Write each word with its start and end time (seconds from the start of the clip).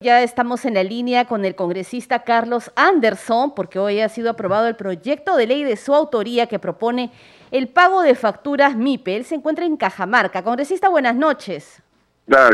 Ya 0.00 0.22
estamos 0.22 0.64
en 0.64 0.74
la 0.74 0.84
línea 0.84 1.24
con 1.24 1.44
el 1.44 1.56
congresista 1.56 2.22
Carlos 2.22 2.70
Anderson, 2.76 3.52
porque 3.56 3.80
hoy 3.80 3.98
ha 3.98 4.08
sido 4.08 4.30
aprobado 4.30 4.68
el 4.68 4.76
proyecto 4.76 5.36
de 5.36 5.48
ley 5.48 5.64
de 5.64 5.74
su 5.74 5.92
autoría 5.92 6.46
que 6.46 6.60
propone 6.60 7.10
el 7.50 7.66
pago 7.66 8.02
de 8.02 8.14
facturas 8.14 8.76
MIPE. 8.76 9.16
Él 9.16 9.24
se 9.24 9.34
encuentra 9.34 9.66
en 9.66 9.76
Cajamarca. 9.76 10.44
Congresista, 10.44 10.88
buenas 10.88 11.16
noches. 11.16 11.82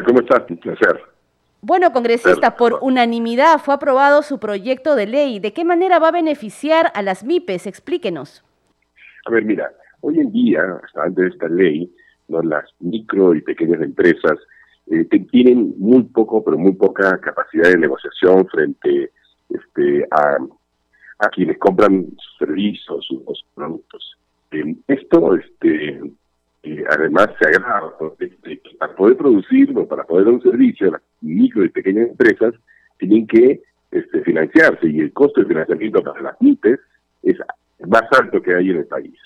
¿Cómo 0.07 0.21
estás? 0.21 0.49
Un 0.49 0.57
placer. 0.57 1.03
Bueno, 1.61 1.93
congresista, 1.93 2.57
por 2.57 2.79
unanimidad 2.81 3.59
fue 3.59 3.75
aprobado 3.75 4.23
su 4.23 4.39
proyecto 4.41 4.97
de 4.97 5.07
ley. 5.07 5.39
¿De 5.39 5.53
qué 5.53 5.67
manera 5.67 5.99
va 5.99 6.09
a 6.09 6.13
beneficiar 6.13 6.93
a 6.95 7.03
las 7.03 7.25
MIPES? 7.25 7.67
Explíquenos. 7.67 8.43
A 9.27 9.31
ver, 9.31 9.45
mira, 9.45 9.71
hoy 10.01 10.19
en 10.19 10.33
día, 10.33 10.63
hasta 10.83 11.03
antes 11.03 11.25
de 11.25 11.31
esta 11.31 11.49
ley, 11.49 11.95
¿no? 12.29 12.41
las 12.41 12.65
micro 12.81 13.35
y 13.35 13.43
pequeñas 13.43 13.83
empresas 13.83 14.39
eh, 14.87 15.05
tienen 15.31 15.75
muy 15.79 16.03
poco, 16.05 16.45
pero 16.45 16.59
muy 16.59 16.73
poca 16.73 17.19
capacidad 17.19 17.71
de 17.71 17.79
negociación 17.79 18.47
frente 18.49 19.11
este, 19.49 20.07
a, 20.11 20.39
a 21.19 21.29
quienes 21.31 21.59
compran 21.59 22.07
sus 22.19 22.39
servicios, 22.39 23.07
sus, 23.07 23.45
productos. 23.55 24.17
Eh, 24.51 24.75
esto, 24.89 25.35
este, 25.37 26.01
eh, 26.63 26.85
además, 26.91 27.29
se 27.39 27.49
agrava 27.49 27.97
porque 27.99 28.33
para 28.79 28.95
poder 28.95 29.17
producir 29.17 29.77
o 29.77 29.87
para 29.87 30.05
poder 30.05 30.27
dar 30.27 30.35
un 30.35 30.43
servicio, 30.43 30.91
las 30.91 31.03
micro 31.21 31.65
y 31.65 31.71
pequeñas 31.71 32.11
empresas 32.11 32.55
tienen 32.99 33.27
que 33.27 33.63
este, 33.91 34.21
financiarse 34.23 34.89
y 34.89 35.01
el 35.01 35.13
costo 35.13 35.41
de 35.41 35.47
financiamiento 35.47 36.03
para 36.03 36.21
las 36.21 36.41
MIPES 36.41 36.81
es 37.23 37.39
más 37.87 38.05
alto 38.19 38.43
que 38.43 38.55
hay 38.55 38.71
en 38.71 38.79
el 38.79 38.87
país. 38.87 39.19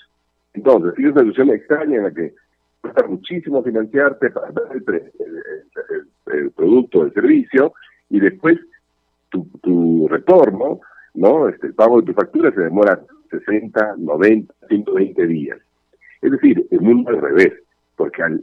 Entonces, 0.53 0.93
es 0.97 1.05
una 1.05 1.21
solución 1.21 1.49
extraña 1.51 1.97
en 1.97 2.03
la 2.03 2.11
que 2.11 2.33
cuesta 2.81 3.05
muchísimo 3.07 3.63
financiarte 3.63 4.29
para 4.31 4.51
dar 4.51 4.75
el, 4.75 6.51
producto, 6.51 7.03
el 7.03 7.13
servicio, 7.13 7.73
y 8.09 8.19
después 8.19 8.57
tu, 9.29 9.45
tu 9.61 10.07
retorno, 10.07 10.79
¿no? 11.13 11.49
Este, 11.49 11.67
el 11.67 11.73
pago 11.73 12.01
de 12.01 12.07
tu 12.07 12.13
factura 12.13 12.51
se 12.51 12.61
demora 12.61 12.99
60, 13.29 13.95
90, 13.97 14.53
120 14.67 15.27
días. 15.27 15.59
Es 16.21 16.31
decir, 16.31 16.65
el 16.71 16.81
mundo 16.81 17.09
al 17.09 17.21
revés, 17.21 17.53
porque 17.95 18.23
al, 18.23 18.41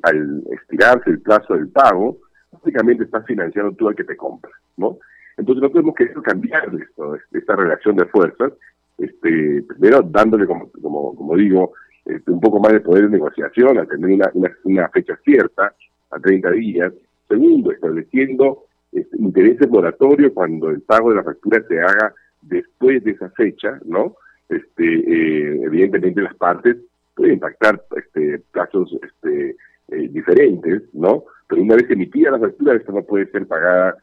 estirarse 0.50 1.10
el 1.10 1.20
plazo 1.20 1.54
del 1.54 1.68
pago, 1.68 2.18
básicamente 2.52 3.04
estás 3.04 3.24
financiando 3.26 3.72
tú 3.72 3.88
al 3.88 3.96
que 3.96 4.04
te 4.04 4.16
compra, 4.16 4.52
¿no? 4.76 4.98
Entonces 5.36 5.62
nosotros 5.62 5.82
hemos 5.82 5.94
querido 5.94 6.22
cambiar 6.22 6.70
esto, 6.74 7.16
esta 7.32 7.56
relación 7.56 7.96
de 7.96 8.06
fuerzas, 8.06 8.52
este, 8.98 9.62
primero 9.62 10.02
dándole, 10.02 10.46
como, 10.46 10.70
como, 10.82 11.14
como 11.14 11.36
digo, 11.36 11.72
este, 12.06 12.30
un 12.30 12.40
poco 12.40 12.60
más 12.60 12.72
de 12.72 12.80
poder 12.80 13.04
de 13.04 13.10
negociación, 13.10 13.78
a 13.78 13.84
tener 13.84 14.18
una, 14.64 14.88
fecha 14.88 15.18
cierta, 15.24 15.74
a 16.10 16.18
30 16.20 16.50
días. 16.52 16.92
Segundo, 17.28 17.72
estableciendo 17.72 18.64
este, 18.92 19.16
intereses 19.18 19.68
moratorios 19.68 20.32
cuando 20.32 20.70
el 20.70 20.82
pago 20.82 21.10
de 21.10 21.16
la 21.16 21.24
factura 21.24 21.62
se 21.66 21.80
haga 21.80 22.14
después 22.42 23.02
de 23.02 23.10
esa 23.10 23.28
fecha, 23.30 23.80
¿no? 23.84 24.16
Este, 24.48 24.84
eh, 24.84 25.62
evidentemente 25.64 26.22
las 26.22 26.36
partes 26.36 26.76
pueden 27.16 27.40
pactar 27.40 27.82
este, 27.96 28.38
plazos 28.52 28.96
este, 29.02 29.56
eh, 29.88 30.08
diferentes, 30.08 30.82
¿no? 30.94 31.24
Pero 31.48 31.62
una 31.62 31.74
vez 31.74 31.90
emitida 31.90 32.30
la 32.30 32.38
factura, 32.38 32.74
esta 32.74 32.92
no 32.92 33.02
puede 33.02 33.26
ser 33.32 33.46
pagada 33.48 33.96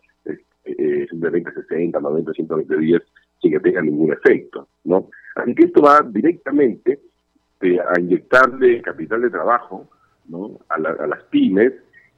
eh, 0.66 1.08
simplemente 1.10 1.52
60, 1.54 2.00
90, 2.00 2.34
120 2.34 2.78
días 2.78 3.02
sin 3.42 3.52
que 3.52 3.60
tenga 3.60 3.82
ningún 3.82 4.12
efecto, 4.12 4.68
¿no? 4.84 5.10
Así 5.36 5.56
que 5.56 5.66
esto 5.66 5.82
va 5.82 6.02
directamente 6.02 7.00
este, 7.64 7.80
a 7.80 8.00
inyectarle 8.00 8.82
capital 8.82 9.22
de 9.22 9.30
trabajo 9.30 9.88
¿no? 10.28 10.60
a, 10.70 10.78
las 10.80 11.24
pymes 11.30 11.74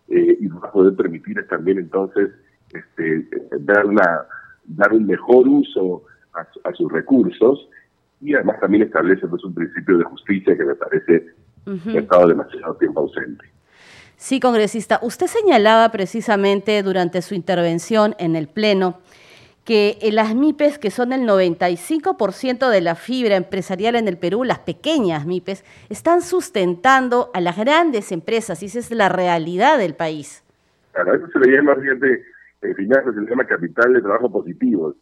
eh, 0.10 0.38
y 0.40 0.48
va 0.48 0.68
a 0.68 0.72
poder 0.72 0.96
permitir 0.96 1.46
también 1.48 1.78
entonces 1.78 2.32
este, 2.74 3.28
dar, 3.60 3.86
una, 3.86 4.26
dar 4.66 4.94
un 4.94 5.06
mejor 5.06 5.48
uso 5.48 6.04
a, 6.34 6.74
sus 6.74 6.92
recursos 6.92 7.70
y 8.22 8.34
además 8.34 8.60
también 8.60 8.84
establece 8.84 9.28
pues, 9.28 9.44
un 9.44 9.54
principio 9.54 9.98
de 9.98 10.04
justicia 10.04 10.58
que 10.58 10.66
me 10.66 10.76
parece 10.76 11.28
que 11.66 11.98
ha 11.98 12.02
estado 12.02 12.28
demasiado 12.28 12.76
tiempo 12.76 13.02
ausente. 13.02 13.46
Sí, 14.18 14.40
congresista, 14.40 15.00
usted 15.02 15.28
señalaba 15.28 15.90
precisamente 15.90 16.82
durante 16.84 17.22
su 17.22 17.36
intervención 17.36 18.16
en 18.20 18.36
el 18.36 18.48
Pleno 18.48 19.00
que 19.66 19.98
las 20.12 20.36
MIPES, 20.36 20.78
que 20.78 20.92
son 20.92 21.12
el 21.12 21.22
95% 21.22 22.70
de 22.70 22.82
la 22.82 22.94
fibra 22.94 23.36
empresarial 23.36 23.96
en 23.96 24.08
el 24.08 24.18
Perú, 24.18 24.44
las 24.44 24.60
pequeñas 24.60 25.26
MIPES, 25.26 25.66
están 25.90 26.22
sustentando 26.22 27.32
a 27.34 27.42
las 27.42 27.58
grandes 27.58 28.12
empresas 28.12 28.62
y 28.62 28.68
esa 28.68 28.80
es 28.80 28.92
la 28.92 29.10
realidad 29.10 29.80
del 29.80 29.96
país. 29.96 30.44
Claro, 30.92 31.16
eso 31.16 31.28
se 31.34 31.40
le 31.40 31.58
llama, 31.58 31.76
fíjate, 31.76 32.24
en 32.62 32.76
finanzas 32.76 33.16
se 33.16 33.22
le 33.22 33.30
llama 33.30 33.46
capital 33.46 33.94
de 33.94 34.02
trabajo 34.02 34.32
positivo. 34.32 34.94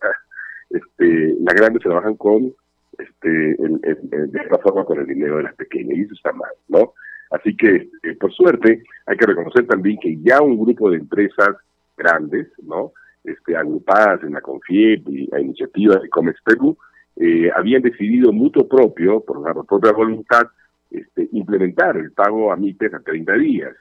Este, 0.70 1.36
las 1.42 1.56
grandes 1.56 1.84
trabajan 1.84 2.16
con, 2.16 2.54
este, 2.98 3.30
de 3.30 4.40
esta 4.42 4.58
forma, 4.60 4.86
con 4.86 4.98
el 4.98 5.06
dinero 5.06 5.38
de 5.38 5.44
las 5.44 5.56
pequeñas 5.56 5.98
y 5.98 6.02
eso 6.04 6.14
está 6.14 6.32
mal, 6.32 6.52
¿no? 6.70 6.94
Así 7.32 7.56
que, 7.58 7.90
eh, 8.04 8.16
por 8.18 8.32
suerte, 8.32 8.84
hay 9.08 9.18
que 9.18 9.26
reconocer 9.26 9.68
también 9.68 10.00
que 10.00 10.18
ya 10.22 10.42
un 10.42 10.58
grupo 10.58 10.90
de 10.90 10.98
empresas 10.98 11.50
grandes, 11.98 12.48
¿no? 12.64 12.94
Este, 13.34 13.56
agrupadas 13.56 14.24
en 14.24 14.34
la 14.34 14.42
CONFIEP 14.42 15.10
y 15.10 15.30
a 15.34 15.40
iniciativas 15.40 16.02
de 16.02 16.10
Comex 16.10 16.42
Perú, 16.44 16.78
eh, 17.16 17.52
habían 17.56 17.82
decidido 17.82 18.32
mutuo 18.32 18.68
propio, 18.68 19.20
por 19.22 19.42
la 19.42 19.54
propia 19.64 19.92
voluntad, 19.92 20.48
este, 20.90 21.30
implementar 21.32 21.98
el 21.98 22.12
pago 22.12 22.52
a 22.52 22.56
MIPES 22.56 22.94
a 22.94 23.00
30 23.00 23.34
días. 23.34 23.74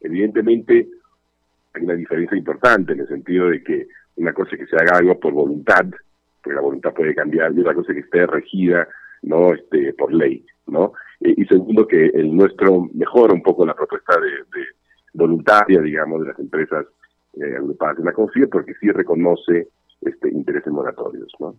Evidentemente, 0.00 0.88
hay 1.74 1.82
una 1.82 1.94
diferencia 1.94 2.36
importante 2.36 2.92
en 2.92 3.00
el 3.00 3.08
sentido 3.08 3.48
de 3.48 3.62
que 3.62 3.88
una 4.16 4.32
cosa 4.32 4.50
es 4.52 4.60
que 4.60 4.66
se 4.66 4.76
haga 4.76 4.98
algo 4.98 5.18
por 5.18 5.32
voluntad, 5.32 5.86
porque 6.42 6.54
la 6.54 6.60
voluntad 6.60 6.94
puede 6.94 7.14
cambiar, 7.14 7.52
y 7.52 7.60
otra 7.60 7.74
cosa 7.74 7.92
es 7.92 7.96
que 7.96 8.04
esté 8.04 8.26
regida 8.26 8.88
no 9.22 9.52
este 9.52 9.92
por 9.92 10.12
ley, 10.12 10.44
¿no? 10.66 10.94
Eh, 11.20 11.34
y 11.36 11.44
segundo, 11.44 11.86
que 11.86 12.06
el 12.06 12.34
nuestro 12.34 12.88
mejora 12.94 13.34
un 13.34 13.42
poco 13.42 13.66
la 13.66 13.74
propuesta 13.74 14.18
de, 14.18 14.30
de 14.58 14.66
voluntaria, 15.12 15.80
digamos, 15.80 16.22
de 16.22 16.28
las 16.28 16.38
empresas 16.38 16.86
eh, 17.40 17.56
agrupadas 17.56 17.98
en 17.98 18.04
la 18.04 18.12
CONFIE 18.12 18.46
porque 18.46 18.74
sí 18.80 18.90
reconoce 18.90 19.68
este, 20.00 20.28
intereses 20.30 20.72
moratorios. 20.72 21.32
¿no? 21.38 21.56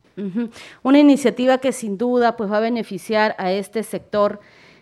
Una 0.84 1.00
iniciativa 1.00 1.58
que 1.60 1.72
sin 1.72 1.98
duda 1.98 2.38
pues, 2.38 2.52
va 2.52 2.58
a 2.58 2.62
beneficiar 2.62 3.36
a 3.38 3.52
este 3.52 3.84
sector 3.84 4.40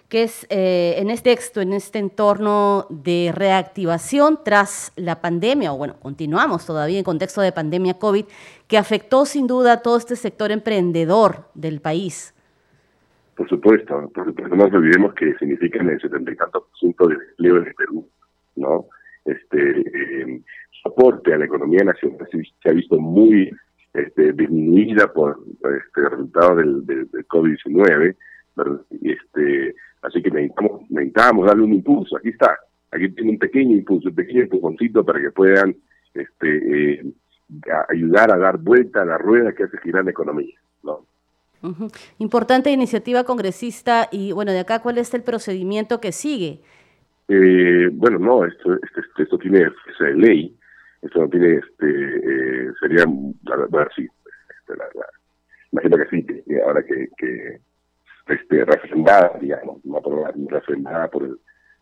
que 0.09 0.23
es 0.23 0.47
eh, 0.49 0.95
en 0.97 1.11
este 1.11 1.29
texto, 1.29 1.61
en 1.61 1.71
este 1.71 1.99
entorno 1.99 2.87
de 2.89 3.31
reactivación 3.33 4.39
tras 4.43 4.91
la 4.95 5.21
pandemia, 5.21 5.71
o 5.71 5.77
bueno, 5.77 5.97
continuamos 6.01 6.65
todavía 6.65 6.97
en 6.97 7.03
contexto 7.03 7.41
de 7.41 7.51
pandemia 7.51 7.93
COVID, 7.93 8.25
que 8.67 8.77
afectó 8.79 9.25
sin 9.25 9.45
duda 9.45 9.73
a 9.73 9.81
todo 9.83 9.97
este 9.97 10.15
sector 10.15 10.51
emprendedor 10.51 11.45
del 11.53 11.79
país. 11.79 12.33
Por 13.35 13.47
supuesto, 13.47 14.09
por 14.13 14.25
supuesto, 14.25 14.55
no 14.55 14.65
nos 14.65 14.73
olvidemos 14.73 15.13
que 15.13 15.35
significan 15.37 15.87
el 15.87 16.01
74% 16.01 17.07
del 17.07 17.17
empleo 17.29 17.57
en 17.57 17.67
el 17.67 17.75
Perú, 17.75 18.09
¿no? 18.55 18.87
Este, 19.25 19.79
eh, 19.79 20.41
a 20.85 21.37
la 21.37 21.45
economía 21.45 21.83
nacional 21.83 22.27
se, 22.31 22.69
ha 22.69 22.73
visto 22.73 22.99
muy 22.99 23.51
este, 23.93 24.33
disminuida 24.33 25.11
por 25.11 25.39
este 25.61 26.09
resultado 26.09 26.55
del, 26.55 26.85
del, 26.85 27.09
COVID-19. 27.27 28.15
Este, 29.01 29.75
así 30.01 30.21
que 30.21 30.31
necesitamos, 30.31 30.81
necesitamos 30.89 31.47
darle 31.47 31.63
un 31.63 31.73
impulso. 31.73 32.17
Aquí 32.17 32.29
está, 32.29 32.57
aquí 32.91 33.09
tiene 33.09 33.31
un 33.31 33.39
pequeño 33.39 33.75
impulso, 33.75 34.09
un 34.09 34.15
pequeño 34.15 34.41
empujoncito 34.41 35.05
para 35.05 35.21
que 35.21 35.31
puedan 35.31 35.75
este, 36.13 36.93
eh, 36.93 37.05
ayudar 37.89 38.31
a 38.31 38.37
dar 38.37 38.57
vuelta 38.57 39.01
a 39.01 39.05
la 39.05 39.17
rueda 39.17 39.53
que 39.53 39.63
hace 39.63 39.77
girar 39.79 40.05
la 40.05 40.11
economía. 40.11 40.55
¿no? 40.83 41.05
Importante 42.19 42.71
iniciativa 42.71 43.23
congresista 43.23 44.07
y 44.11 44.31
bueno, 44.31 44.51
de 44.51 44.59
acá, 44.59 44.81
¿cuál 44.81 44.97
es 44.97 45.13
el 45.13 45.23
procedimiento 45.23 45.99
que 45.99 46.11
sigue? 46.11 46.61
Eh, 47.29 47.89
bueno, 47.93 48.19
no, 48.19 48.45
esto, 48.45 48.73
esto, 48.73 49.01
esto 49.21 49.37
tiene 49.37 49.71
ley 50.15 50.59
eso 51.01 51.19
no 51.19 51.29
tiene, 51.29 51.55
este, 51.55 51.87
eh, 51.87 52.71
sería, 52.79 53.05
ver 53.69 53.87
sí, 53.95 54.05
este, 54.59 54.75
la, 54.75 54.85
la, 54.95 55.05
imagino 55.71 55.97
que 55.97 56.09
sí, 56.09 56.25
que, 56.25 56.61
ahora 56.61 56.83
que, 56.83 57.07
que 57.17 57.61
este, 58.27 58.65
refrendada, 58.65 59.37
digamos, 59.39 59.83
no 59.85 59.97
aprobada, 59.97 60.33
refrendada 60.49 61.07
por 61.07 61.23
el, 61.23 61.39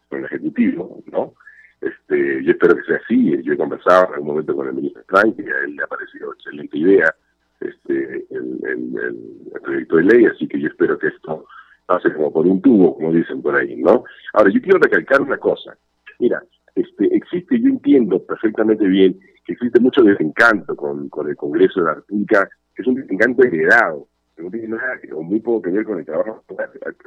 por 0.10 0.20
el 0.20 0.26
Ejecutivo, 0.26 1.04
¿no? 1.08 1.34
Este, 1.82 2.44
yo 2.44 2.52
espero 2.52 2.76
que 2.76 2.84
sea 2.84 2.98
así, 2.98 3.42
yo 3.44 3.54
he 3.54 3.58
conversado 3.58 4.08
en 4.08 4.14
algún 4.14 4.28
momento 4.28 4.56
con 4.56 4.68
el 4.68 4.74
ministro 4.74 5.04
Frank, 5.08 5.36
y 5.40 5.50
a 5.50 5.60
él 5.66 5.76
le 5.76 5.84
ha 5.84 5.88
parecido 5.88 6.34
excelente 6.34 6.78
idea 6.78 7.16
este, 7.60 8.26
el, 8.30 8.60
el, 8.66 9.62
proyecto 9.62 9.96
de 9.98 10.04
ley, 10.04 10.26
así 10.26 10.48
que 10.48 10.60
yo 10.60 10.68
espero 10.68 10.98
que 11.00 11.08
esto 11.08 11.46
pase 11.88 12.14
como 12.14 12.32
por 12.32 12.46
un 12.46 12.62
tubo, 12.62 12.96
como 12.96 13.12
dicen 13.12 13.42
por 13.42 13.56
ahí, 13.56 13.78
¿no? 13.78 14.04
Ahora, 14.34 14.52
yo 14.52 14.62
quiero 14.62 14.78
recalcar 14.78 15.22
una 15.22 15.38
cosa. 15.38 15.76
Mira, 16.20 16.44
este, 16.76 17.16
existe, 17.16 17.60
yo 17.60 17.70
entiendo 17.70 18.24
perfectamente 18.24 18.86
bien 18.86 19.18
que 19.46 19.54
existe 19.54 19.80
mucho 19.80 20.04
desencanto 20.04 20.76
con, 20.76 21.10
con 21.10 21.30
el 21.30 21.36
Congreso 21.36 21.80
de 21.80 21.86
la 21.86 21.94
República, 21.96 22.50
que 22.76 22.82
es 22.82 22.88
un 22.88 22.96
desencanto 22.96 23.44
heredado, 23.44 24.08
que 24.36 24.44
no 24.44 24.52
tiene 24.52 24.68
nada 24.68 25.00
o 25.14 25.24
muy 25.24 25.40
poco 25.40 25.64
que 25.64 25.72
ver 25.72 25.86
con 25.86 25.98
el 25.98 26.06
trabajo 26.06 26.44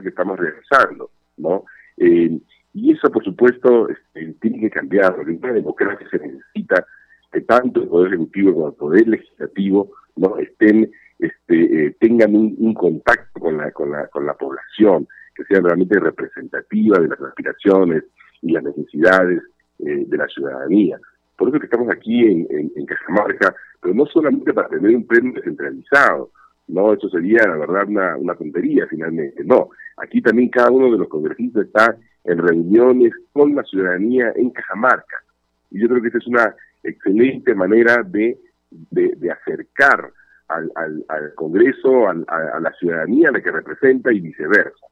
que 0.02 0.08
estamos 0.08 0.38
realizando, 0.38 1.10
¿no? 1.36 1.64
Eh, 1.98 2.40
y 2.72 2.92
eso, 2.92 3.10
por 3.10 3.22
supuesto, 3.22 3.88
este, 3.88 4.34
tiene 4.40 4.60
que 4.60 4.70
cambiar, 4.70 5.14
porque 5.14 5.32
una 5.32 5.52
democracia 5.52 6.08
se 6.10 6.18
necesita 6.18 6.86
que 7.30 7.42
tanto 7.42 7.82
el 7.82 7.88
Poder 7.88 8.08
Ejecutivo 8.08 8.54
como 8.54 8.68
el 8.68 8.74
Poder 8.74 9.08
Legislativo 9.08 9.92
no 10.16 10.38
estén 10.38 10.90
este, 11.20 11.86
eh, 11.86 11.96
tengan 12.00 12.34
un, 12.34 12.74
contacto 12.74 13.40
con 13.40 13.58
la, 13.58 13.70
con, 13.72 13.90
la, 13.90 14.06
con 14.08 14.24
la 14.24 14.34
población, 14.34 15.06
que 15.34 15.44
sea 15.44 15.60
realmente 15.60 16.00
representativa 16.00 16.98
de 16.98 17.08
las 17.08 17.20
aspiraciones 17.20 18.04
y 18.42 18.52
las 18.52 18.64
necesidades 18.64 19.42
eh, 19.78 20.04
de 20.06 20.16
la 20.16 20.26
ciudadanía. 20.28 20.98
Por 21.36 21.48
eso 21.48 21.62
estamos 21.62 21.90
aquí 21.90 22.26
en, 22.26 22.46
en, 22.50 22.86
Cajamarca, 22.86 23.54
pero 23.80 23.94
no 23.94 24.06
solamente 24.06 24.52
para 24.52 24.68
tener 24.68 24.94
un 24.94 25.06
pleno 25.06 25.32
descentralizado, 25.34 26.30
no, 26.68 26.92
eso 26.92 27.08
sería 27.08 27.46
la 27.46 27.56
verdad 27.56 27.88
una, 27.88 28.16
una 28.16 28.34
tontería 28.34 28.86
finalmente, 28.88 29.42
no, 29.44 29.70
aquí 29.96 30.20
también 30.22 30.48
cada 30.50 30.70
uno 30.70 30.90
de 30.90 30.98
los 30.98 31.08
congresistas 31.08 31.66
está 31.66 31.96
en 32.24 32.38
reuniones 32.38 33.12
con 33.32 33.54
la 33.54 33.62
ciudadanía 33.64 34.32
en 34.36 34.50
Cajamarca, 34.50 35.24
y 35.70 35.80
yo 35.80 35.88
creo 35.88 36.00
que 36.00 36.08
esta 36.08 36.18
es 36.18 36.26
una 36.26 36.54
excelente 36.82 37.54
manera 37.54 38.02
de, 38.02 38.38
de, 38.70 39.30
acercar 39.30 40.12
al, 40.50 41.04
al, 41.08 41.34
Congreso, 41.34 42.08
a, 42.08 42.14
la 42.60 42.72
ciudadanía 42.78 43.28
a 43.28 43.32
la 43.32 43.40
que 43.40 43.50
representa 43.50 44.12
y 44.12 44.20
viceversa. 44.20 44.86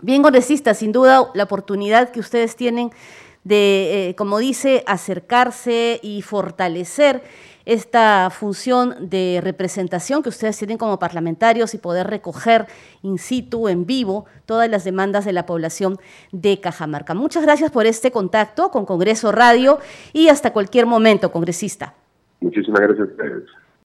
Bien 0.00 0.22
congresista, 0.22 0.72
sin 0.74 0.92
duda 0.92 1.30
la 1.34 1.44
oportunidad 1.44 2.10
que 2.10 2.20
ustedes 2.20 2.56
tienen 2.56 2.90
de, 3.44 4.10
eh, 4.10 4.14
como 4.14 4.38
dice, 4.38 4.82
acercarse 4.86 6.00
y 6.02 6.22
fortalecer 6.22 7.22
esta 7.66 8.28
función 8.30 9.10
de 9.10 9.40
representación 9.42 10.22
que 10.22 10.28
ustedes 10.30 10.58
tienen 10.58 10.78
como 10.78 10.98
parlamentarios 10.98 11.74
y 11.74 11.78
poder 11.78 12.06
recoger 12.06 12.66
in 13.02 13.18
situ, 13.18 13.68
en 13.68 13.86
vivo, 13.86 14.26
todas 14.46 14.68
las 14.68 14.84
demandas 14.84 15.24
de 15.24 15.32
la 15.32 15.46
población 15.46 15.98
de 16.32 16.60
Cajamarca. 16.60 17.14
Muchas 17.14 17.44
gracias 17.44 17.70
por 17.70 17.86
este 17.86 18.10
contacto 18.10 18.70
con 18.70 18.86
Congreso 18.86 19.30
Radio 19.30 19.78
y 20.12 20.28
hasta 20.28 20.52
cualquier 20.52 20.86
momento, 20.86 21.30
congresista. 21.30 21.94
Muchísimas 22.40 22.80
gracias 22.80 23.08
a 23.08 23.10
ustedes. 23.10 23.44